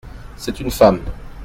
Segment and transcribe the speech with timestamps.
[0.35, 0.99] C'est une femme.